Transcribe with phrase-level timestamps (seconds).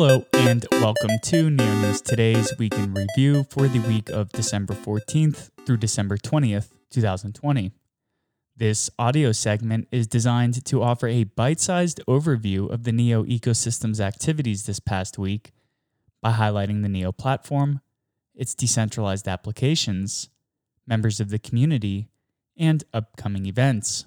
[0.00, 4.74] Hello, and welcome to Neo News Today's Week in Review for the week of December
[4.74, 7.72] 14th through December 20th, 2020.
[8.56, 14.00] This audio segment is designed to offer a bite sized overview of the NEO ecosystem's
[14.00, 15.50] activities this past week
[16.22, 17.80] by highlighting the NEO platform,
[18.36, 20.28] its decentralized applications,
[20.86, 22.08] members of the community,
[22.56, 24.06] and upcoming events.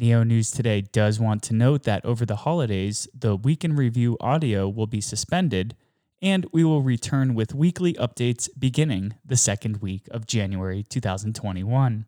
[0.00, 4.16] Neo News Today does want to note that over the holidays, the Week in Review
[4.20, 5.74] audio will be suspended,
[6.22, 12.06] and we will return with weekly updates beginning the second week of January 2021.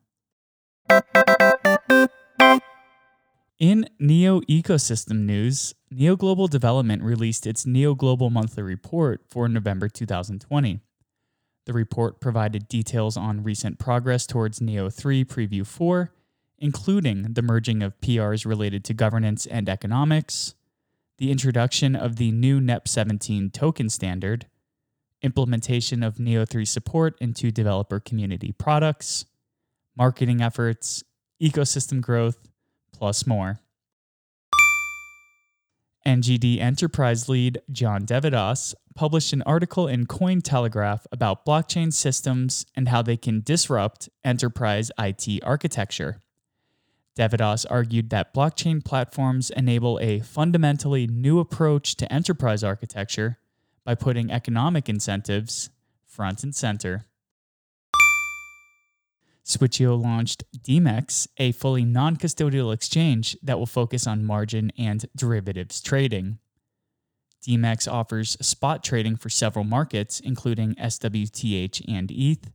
[3.58, 9.88] In Neo ecosystem news, Neo Global Development released its Neo Global Monthly Report for November
[9.88, 10.78] 2020.
[11.66, 16.12] The report provided details on recent progress towards Neo 3 Preview 4,
[16.60, 20.54] including the merging of PRs related to governance and economics,
[21.18, 24.46] the introduction of the new NEP 17 token standard,
[25.22, 29.24] implementation of Neo 3 support into developer community products,
[29.96, 31.02] marketing efforts,
[31.42, 32.48] ecosystem growth,
[32.92, 33.60] plus more.
[36.06, 43.02] NGD Enterprise lead John deVadoss published an article in Cointelegraph about blockchain systems and how
[43.02, 46.20] they can disrupt enterprise IT architecture.
[47.16, 53.38] deVadoss argued that blockchain platforms enable a fundamentally new approach to enterprise architecture
[53.84, 55.70] by putting economic incentives
[56.06, 57.06] front and center.
[59.44, 65.80] Switcheo launched Demex, a fully non custodial exchange that will focus on margin and derivatives
[65.80, 66.38] trading.
[67.42, 72.52] Demex offers spot trading for several markets, including SWTH and ETH,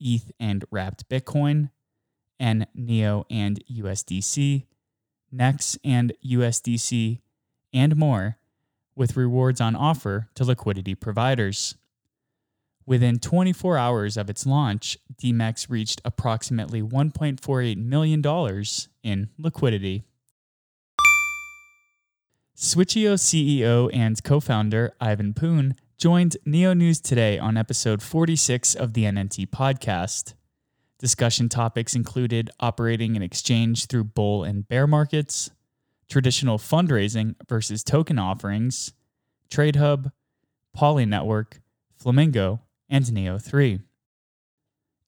[0.00, 1.70] ETH and wrapped Bitcoin,
[2.38, 4.66] and NEO and USDC,
[5.32, 7.20] NEX and USDC,
[7.72, 8.38] and more,
[8.94, 11.76] with rewards on offer to liquidity providers.
[12.86, 18.22] Within 24 hours of its launch, Demex reached approximately $1.48 million
[19.02, 20.04] in liquidity.
[22.56, 28.94] Switcheo CEO and co founder Ivan Poon joined Neo News today on episode 46 of
[28.94, 30.34] the NNT podcast.
[30.98, 35.50] Discussion topics included operating an exchange through bull and bear markets,
[36.08, 38.92] traditional fundraising versus token offerings,
[39.50, 40.12] TradeHub,
[40.72, 41.60] Poly Network,
[41.98, 43.80] Flamingo, and Neo 3.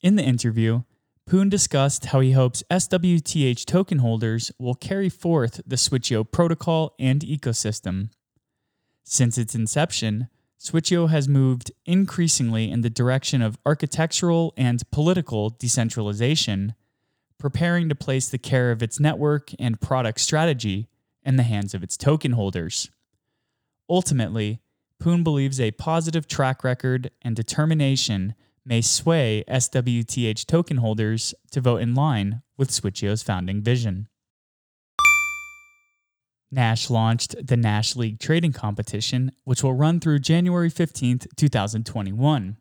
[0.02, 0.82] In the interview,
[1.26, 7.20] Poon discussed how he hopes SWTH token holders will carry forth the Switcheo protocol and
[7.20, 8.08] ecosystem.
[9.04, 16.74] Since its inception, Switcheo has moved increasingly in the direction of architectural and political decentralization,
[17.38, 20.88] preparing to place the care of its network and product strategy
[21.22, 22.90] in the hands of its token holders.
[23.88, 24.60] Ultimately,
[24.98, 31.80] Poon believes a positive track record and determination may sway SWTH token holders to vote
[31.80, 34.08] in line with Switcheo's founding vision.
[36.50, 42.56] Nash launched the Nash League trading competition, which will run through January 15, 2021.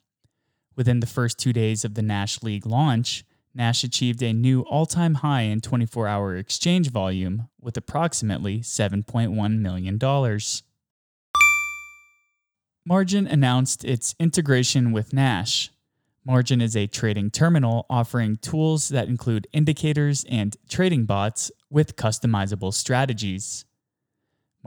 [0.76, 3.24] Within the first two days of the Nash League launch,
[3.56, 9.60] Nash achieved a new all time high in 24 hour exchange volume with approximately $7.1
[9.60, 10.40] million.
[12.86, 15.72] Margin announced its integration with Nash.
[16.26, 22.74] Margin is a trading terminal offering tools that include indicators and trading bots with customizable
[22.74, 23.66] strategies.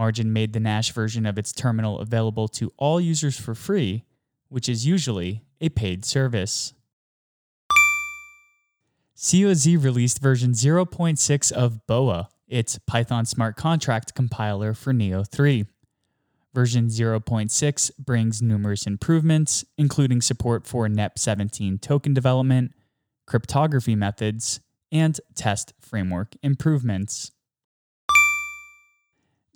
[0.00, 4.02] Margin made the Nash version of its terminal available to all users for free,
[4.48, 6.72] which is usually a paid service.
[9.14, 15.66] COZ released version 0.6 of BOA, its Python smart contract compiler for Neo 3.
[16.54, 22.72] Version 0.6 brings numerous improvements, including support for NEP 17 token development,
[23.26, 24.60] cryptography methods,
[24.90, 27.32] and test framework improvements.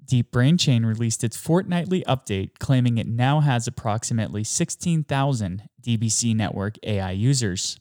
[0.05, 6.77] Deep Brain Chain released its fortnightly update, claiming it now has approximately 16,000 DBC network
[6.83, 7.79] AI users.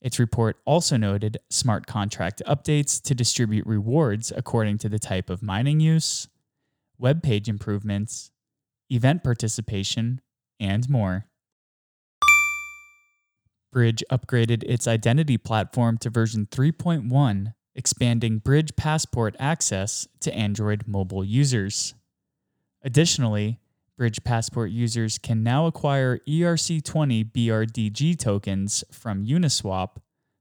[0.00, 5.42] Its report also noted smart contract updates to distribute rewards according to the type of
[5.42, 6.28] mining use,
[6.98, 8.30] web page improvements,
[8.88, 10.20] event participation,
[10.58, 11.26] and more.
[13.72, 21.24] Bridge upgraded its identity platform to version 3.1, expanding Bridge Passport access to Android mobile
[21.24, 21.94] users.
[22.82, 23.58] Additionally,
[23.96, 29.96] Bridge Passport users can now acquire ERC20 BRDG tokens from Uniswap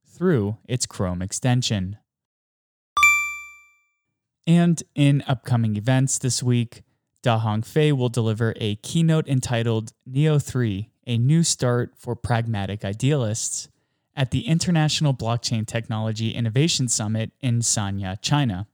[0.06, 1.98] through its Chrome extension.
[4.48, 6.84] And in upcoming events this week,
[7.22, 13.68] Da Hongfei will deliver a keynote entitled Neo 3 A New Start for Pragmatic Idealists
[14.20, 18.68] at the International Blockchain Technology Innovation Summit in Sanya, China.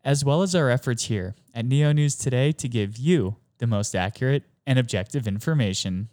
[0.05, 3.97] as well as our efforts here at NEO News Today to give you the most
[3.97, 6.07] accurate and objective information.